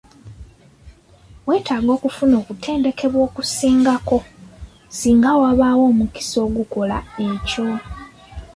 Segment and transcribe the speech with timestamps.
[1.47, 4.19] Weetaaga okufuna okutendekebwa okusingako
[4.97, 7.67] singa wabaawo omukisa okukola ekyo?